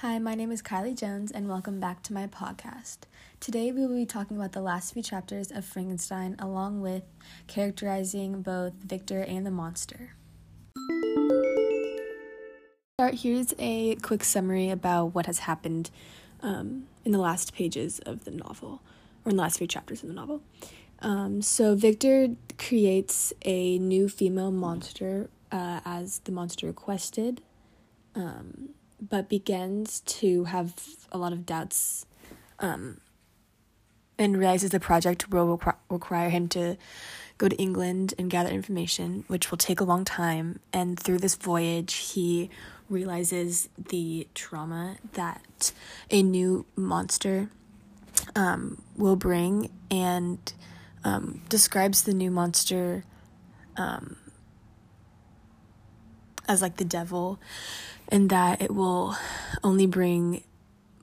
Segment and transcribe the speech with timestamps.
[0.00, 3.00] Hi, my name is Kylie Jones, and welcome back to my podcast.
[3.38, 7.02] Today, we will be talking about the last few chapters of Frankenstein, along with
[7.48, 10.14] characterizing both Victor and the monster.
[13.12, 15.90] Here's a quick summary about what has happened
[16.40, 18.80] um, in the last pages of the novel,
[19.26, 20.40] or in the last few chapters of the novel.
[21.00, 27.42] Um, so, Victor creates a new female monster uh, as the monster requested.
[28.14, 28.70] Um,
[29.00, 30.74] but begins to have
[31.12, 32.06] a lot of doubts
[32.58, 33.00] um,
[34.18, 36.76] and realizes the project will requ- require him to
[37.38, 40.60] go to England and gather information, which will take a long time.
[40.72, 42.50] And through this voyage, he
[42.90, 45.72] realizes the trauma that
[46.10, 47.48] a new monster
[48.36, 50.52] um, will bring and
[51.02, 53.04] um, describes the new monster
[53.76, 54.16] um,
[56.50, 57.38] as like the devil
[58.08, 59.16] and that it will
[59.62, 60.42] only bring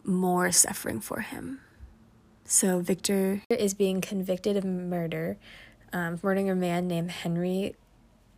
[0.04, 1.62] more suffering for him.
[2.44, 5.38] So Victor is being convicted of murder,
[5.94, 7.76] um, murdering a man named Henry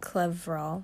[0.02, 0.84] Clerval,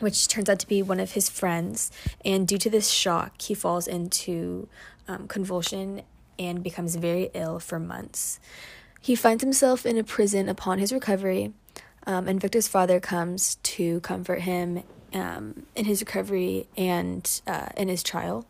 [0.00, 1.92] which turns out to be one of his friends.
[2.24, 4.68] And due to this shock, he falls into
[5.06, 6.02] um, convulsion
[6.36, 8.40] and becomes very ill for months.
[9.00, 11.52] He finds himself in a prison upon his recovery,
[12.08, 17.88] um, and Victor's father comes to comfort him um, in his recovery and uh, in
[17.88, 18.46] his trial.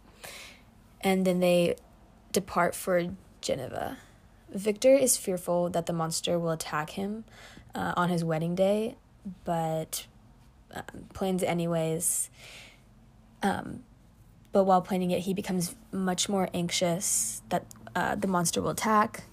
[1.00, 1.76] And then they
[2.32, 3.98] depart for Geneva.
[4.50, 7.24] Victor is fearful that the monster will attack him
[7.74, 8.96] uh, on his wedding day,
[9.44, 10.06] but
[10.74, 12.30] um, plans anyways.
[13.42, 13.84] Um,
[14.52, 19.24] but while planning it, he becomes much more anxious that uh, the monster will attack.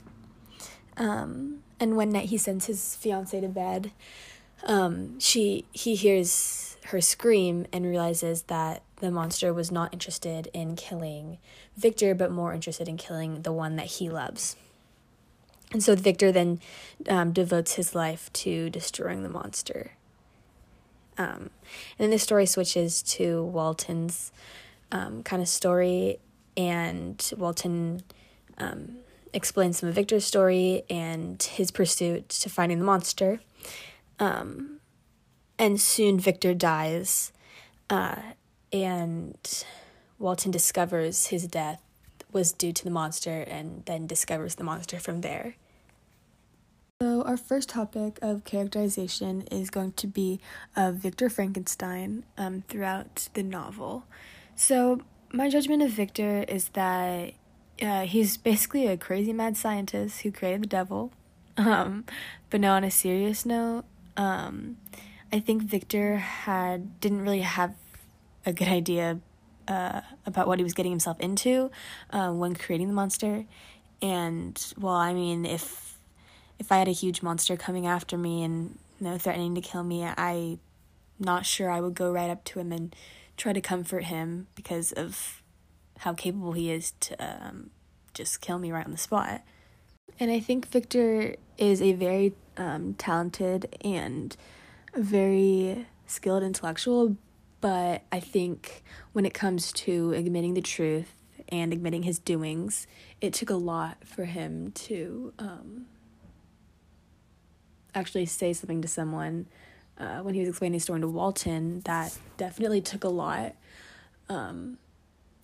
[0.98, 3.92] Um, and one night he sends his fiancee to bed.
[4.64, 10.76] Um, she he hears her scream and realizes that the monster was not interested in
[10.76, 11.38] killing
[11.76, 14.56] Victor, but more interested in killing the one that he loves.
[15.72, 16.60] And so Victor then
[17.10, 19.92] um, devotes his life to destroying the monster.
[21.18, 21.50] Um,
[21.98, 24.32] and then the story switches to Walton's
[24.92, 26.20] um, kind of story,
[26.56, 28.04] and Walton
[28.58, 28.98] um,
[29.34, 33.40] explains some of Victor's story and his pursuit to finding the monster.
[34.20, 34.80] Um,
[35.58, 37.32] and soon Victor dies,
[37.90, 38.22] uh,
[38.72, 39.66] and
[40.20, 41.82] Walton discovers his death
[42.32, 45.56] was due to the monster and then discovers the monster from there.
[47.02, 50.40] So, our first topic of characterization is going to be
[50.76, 54.06] of Victor Frankenstein um, throughout the novel.
[54.56, 55.02] So,
[55.34, 57.34] my judgment of Victor is that
[57.82, 61.12] uh, he's basically a crazy mad scientist who created the devil.
[61.58, 62.06] Um,
[62.50, 63.84] but now, on a serious note,
[64.16, 64.78] um,
[65.36, 67.76] I think Victor had didn't really have
[68.46, 69.20] a good idea
[69.68, 71.72] uh, about what he was getting himself into
[72.12, 73.44] uh, when creating the monster.
[74.02, 76.00] And well, I mean, if
[76.58, 79.84] if I had a huge monster coming after me and you know threatening to kill
[79.84, 80.58] me, I
[81.20, 82.96] not sure I would go right up to him and
[83.36, 85.44] try to comfort him because of
[85.98, 87.72] how capable he is to um,
[88.14, 89.42] just kill me right on the spot.
[90.18, 94.38] And I think Victor is a very um, talented and
[94.96, 97.18] very skilled intellectual,
[97.62, 98.84] but I think
[99.14, 101.14] when it comes to admitting the truth
[101.50, 102.88] and admitting his doings,
[103.22, 105.86] it took a lot for him to um,
[107.94, 109.48] actually say something to someone.
[109.98, 113.56] Uh, when he was explaining his story to Walton, that definitely took a lot.
[114.28, 114.78] Um,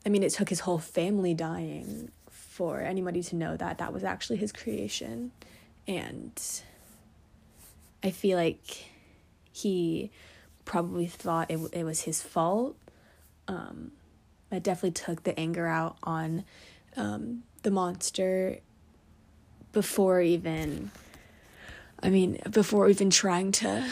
[0.06, 4.04] I mean, it took his whole family dying for anybody to know that that was
[4.04, 5.32] actually his creation.
[5.88, 6.40] And
[8.04, 8.91] I feel like
[9.52, 10.12] he
[10.66, 12.76] probably thought it, it was his fault.
[13.48, 13.92] Um,
[14.52, 16.44] it definitely took the anger out on
[16.96, 18.60] um, the monster
[19.72, 20.92] before even,
[22.04, 23.88] I mean, before even trying to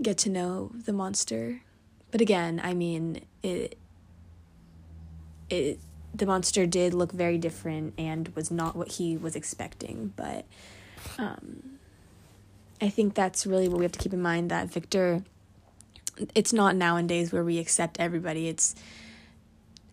[0.00, 1.60] get to know the monster.
[2.10, 3.76] But again, I mean, it,
[5.50, 5.80] it,
[6.14, 10.46] the monster did look very different and was not what he was expecting, but,
[11.18, 11.73] um,
[12.84, 15.22] I think that's really what we have to keep in mind that Victor
[16.34, 18.46] it's not nowadays where we accept everybody.
[18.46, 18.74] It's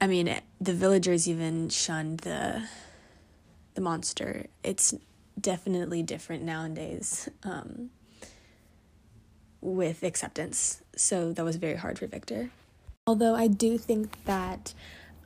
[0.01, 2.67] I mean, the villagers even shunned the
[3.75, 4.47] the monster.
[4.61, 4.93] It's
[5.39, 7.91] definitely different nowadays um,
[9.61, 10.81] with acceptance.
[10.97, 12.49] So that was very hard for Victor.
[13.07, 14.73] Although I do think that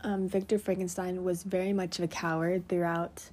[0.03, 3.23] um, Victor Frankenstein was very much of a coward throughout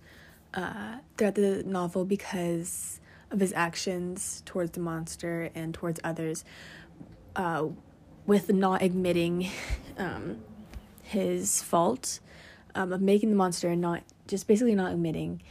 [0.55, 2.99] uh, throughout the novel because
[3.33, 6.45] of his actions towards the monster and towards others,
[7.37, 7.67] uh,
[8.27, 9.51] with not admitting
[9.99, 10.41] um,
[11.03, 12.21] his fault.
[12.75, 15.43] um, of making the monster and not just basically not admitting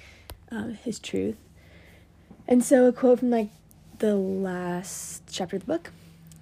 [0.52, 1.38] um, his truth.
[2.48, 3.50] And so a quote from like
[4.00, 5.92] the last chapter of the book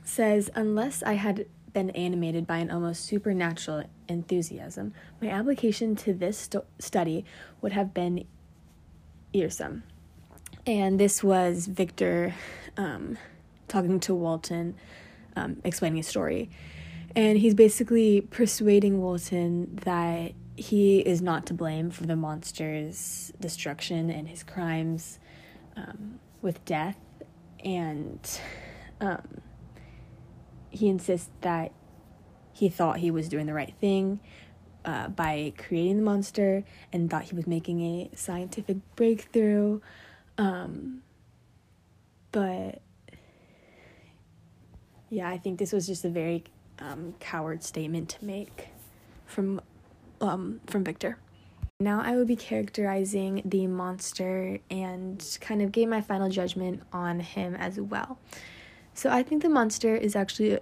[0.03, 6.37] says, "Unless I had been animated by an almost supernatural enthusiasm, my application to this
[6.37, 7.25] st- study
[7.61, 8.25] would have been
[9.33, 9.83] earsome."
[10.69, 12.35] And this was Victor
[12.77, 13.17] um,
[13.67, 14.75] talking to Walton,
[15.35, 16.51] um, explaining his story.
[17.15, 24.11] And he's basically persuading Walton that he is not to blame for the monster's destruction
[24.11, 25.17] and his crimes
[25.75, 26.99] um, with death.
[27.65, 28.19] And
[29.01, 29.41] um,
[30.69, 31.71] he insists that
[32.53, 34.19] he thought he was doing the right thing
[34.85, 36.63] uh, by creating the monster
[36.93, 39.79] and thought he was making a scientific breakthrough.
[40.39, 41.01] Um,
[42.31, 42.81] but
[45.09, 46.45] yeah, I think this was just a very
[46.79, 48.69] um, coward statement to make
[49.25, 49.59] from
[50.21, 51.17] um, from Victor.
[51.81, 57.19] Now I will be characterizing the monster and kind of gave my final judgment on
[57.19, 58.17] him as well.
[58.93, 60.59] So I think the monster is actually a,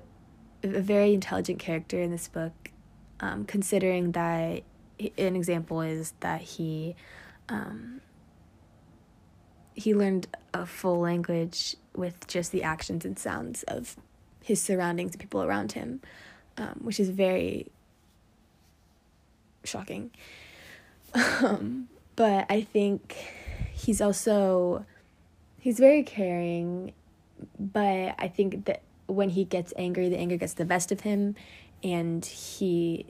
[0.63, 2.71] a very intelligent character in this book,
[3.19, 4.63] um, considering that
[5.00, 6.95] an example is that he
[7.50, 8.01] um,
[9.77, 13.95] he learned a full language with just the actions and sounds of
[14.44, 16.01] his surroundings and people around him,
[16.57, 17.68] um, which is very
[19.63, 20.12] shocking.
[21.13, 21.88] Um,
[22.18, 23.15] but I think
[23.71, 24.85] he's also
[25.57, 26.94] he's very caring,
[27.57, 31.35] but I think that when he gets angry, the anger gets the best of him,
[31.81, 33.06] and he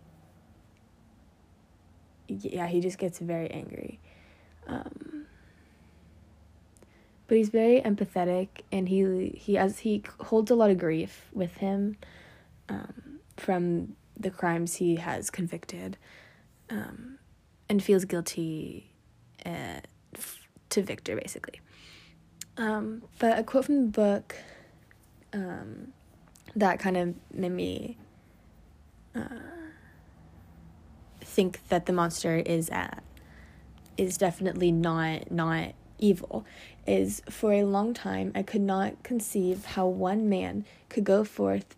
[2.28, 4.00] yeah he just gets very angry.
[4.68, 5.17] Um,
[7.28, 11.58] but he's very empathetic and he he has he holds a lot of grief with
[11.58, 11.98] him
[12.70, 15.98] um, from the crimes he has convicted
[16.70, 17.20] um,
[17.70, 18.92] and feels guilty
[19.46, 19.80] uh,
[20.70, 21.60] to Victor basically.
[22.58, 24.36] Um, but a quote from the book
[25.34, 25.94] um,
[26.56, 27.98] that kind of made me
[29.16, 29.20] uh,
[31.22, 33.04] think that the monster is at
[33.98, 36.46] is definitely not not evil
[36.86, 41.76] is for a long time I could not conceive how one man could go forth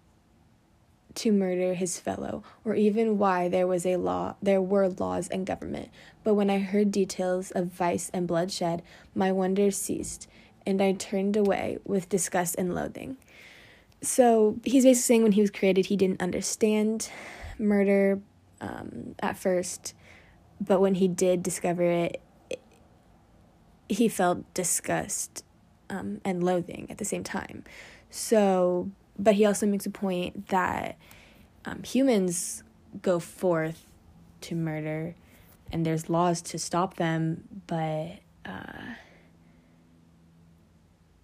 [1.16, 5.45] to murder his fellow, or even why there was a law there were laws and
[5.45, 5.89] government.
[6.24, 8.83] But when I heard details of vice and bloodshed,
[9.16, 10.27] my wonder ceased,
[10.65, 13.18] and I turned away with disgust and loathing.
[14.01, 17.10] So he's basically saying when he was created, he didn't understand
[17.57, 18.22] murder
[18.62, 19.94] um, at first,
[20.62, 22.22] but when he did discover it,
[23.89, 25.44] he felt disgust
[25.89, 27.63] um, and loathing at the same time.
[28.09, 30.97] So, but he also makes a point that
[31.65, 32.63] um, humans
[33.01, 33.86] go forth
[34.41, 35.15] to murder
[35.71, 38.95] and there's laws to stop them, but uh,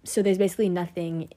[0.04, 1.30] so there's basically nothing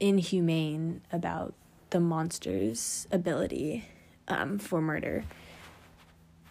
[0.00, 1.54] inhumane about
[1.90, 3.86] the monster's ability
[4.28, 5.24] um, for murder.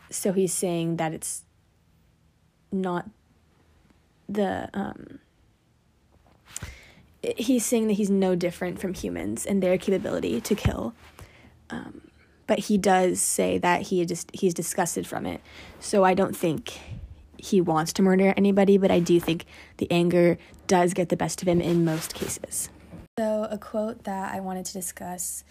[0.09, 1.43] So he's saying that it's
[2.71, 3.09] not
[4.29, 5.19] the um
[7.37, 10.93] he's saying that he's no different from humans and their capability to kill.
[11.69, 12.01] Um
[12.45, 15.41] but he does say that he just he's disgusted from it.
[15.79, 16.79] So i don't think
[17.37, 19.45] he wants to murder anybody but i do think
[19.77, 22.69] the anger does get the best of him in most cases.
[23.17, 25.43] So a quote that i wanted to discuss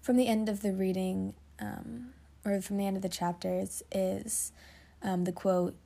[0.00, 2.10] from the end of the reading um,
[2.44, 4.52] or from the end of the chapters is
[5.02, 5.76] um, the quote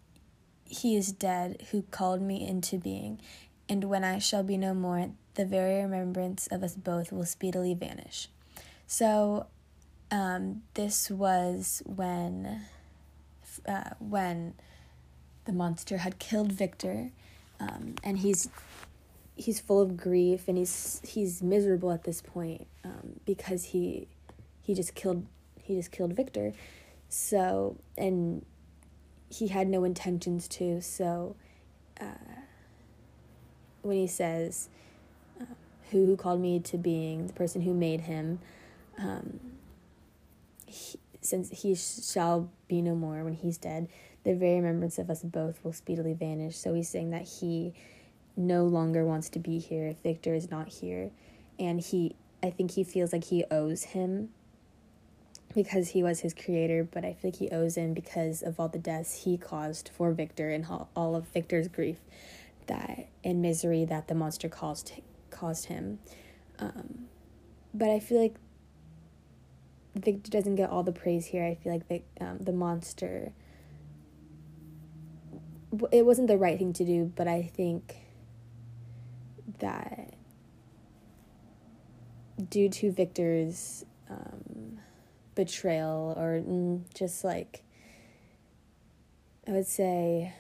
[0.69, 3.21] he is dead who called me into being,
[3.69, 7.75] and when I shall be no more, the very remembrance of us both will speedily
[7.75, 8.29] vanish.
[8.87, 9.47] So,
[10.11, 12.63] um, this was when,
[13.67, 14.55] uh, when
[15.45, 17.11] the monster had killed Victor,
[17.61, 18.49] um, and he's
[19.39, 24.09] he's full of grief and he's he's miserable at this point um, because he
[24.61, 25.25] he just killed
[25.63, 26.53] he just killed Victor.
[27.09, 28.45] So and
[29.29, 30.81] he had no intentions to.
[30.81, 31.37] So
[32.01, 32.43] uh,
[33.83, 34.69] when he says,
[35.41, 35.45] uh,
[35.91, 38.41] who, who called me to being, the person who made him,
[38.99, 39.41] um,
[40.67, 43.89] he, since he shall be no more when he's dead,
[44.25, 46.57] the very remembrance of us both will speedily vanish.
[46.57, 47.75] So he's saying that he
[48.37, 51.11] no longer wants to be here if Victor is not here.
[51.59, 54.31] And he, I think he feels like he owes him
[55.55, 58.69] because he was his creator, but I feel like he owes him because of all
[58.69, 61.99] the deaths he caused for Victor and all of Victor's grief
[62.67, 64.93] that and misery that the monster caused
[65.31, 65.99] caused him.
[66.59, 67.07] Um,
[67.75, 68.37] but I feel like
[69.95, 71.45] Victor doesn't get all the praise here.
[71.45, 73.33] I feel like the um, the monster.
[75.93, 77.95] It wasn't the right thing to do, but I think
[79.59, 80.15] that
[82.49, 84.79] due to Victor's um,
[85.39, 87.63] betrayal or mm, just like
[89.47, 90.35] I would say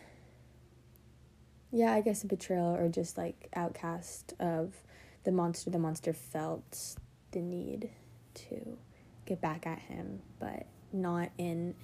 [1.70, 4.74] yeah, I guess a betrayal or just like outcast of
[5.22, 5.70] the monster.
[5.70, 6.96] The monster felt
[7.30, 7.90] the need
[8.34, 8.76] to
[9.24, 11.76] get back at him, but not in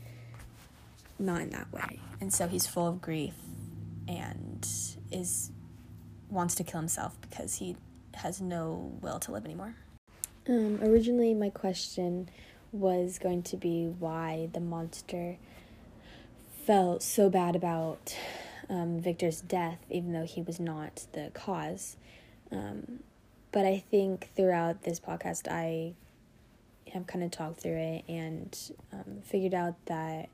[1.20, 2.00] not in that way.
[2.20, 3.34] And so he's full of grief
[4.08, 4.66] and
[5.12, 5.52] is
[6.30, 7.76] wants to kill himself because he
[8.14, 9.76] has no will to live anymore.
[10.48, 12.28] Um, originally, my question
[12.74, 15.36] was going to be why the monster
[16.66, 18.16] felt so bad about
[18.68, 21.96] um, Victor's death, even though he was not the cause.
[22.50, 23.00] Um,
[23.52, 25.94] but I think throughout this podcast, I
[26.92, 28.58] have kind of talked through it and
[28.92, 30.28] um, figured out that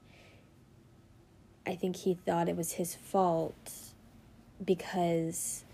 [1.66, 3.72] I think he thought it was his fault
[4.64, 5.64] because,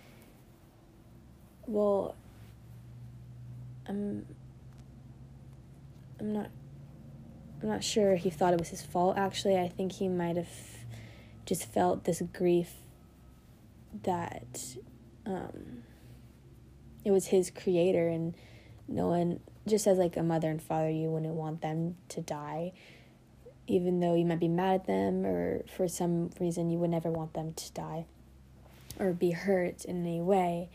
[1.67, 2.17] well,
[3.89, 4.27] I'm,
[6.21, 6.51] I'm not,
[7.63, 9.17] I'm not sure he thought it was his fault.
[9.17, 10.49] Actually, I think he might have
[11.45, 12.73] just felt this grief
[14.03, 14.77] that
[15.25, 15.83] um,
[17.05, 18.35] it was his creator and
[18.89, 22.73] no one just as like a mother and father you wouldn't want them to die
[23.69, 27.11] even though you might be mad at them or for some reason you would never
[27.11, 28.05] want them to die
[28.99, 30.69] or be hurt in any way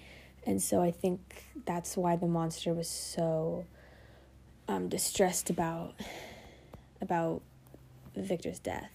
[0.45, 3.65] and so i think that's why the monster was so
[4.67, 5.93] um, distressed about
[7.01, 7.41] about
[8.15, 8.91] victor's death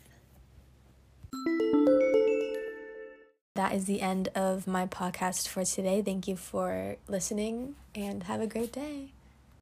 [3.57, 6.03] that is the end of my podcast for today.
[6.03, 9.13] Thank you for listening and have a great day.